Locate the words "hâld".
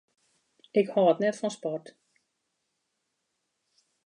0.95-1.17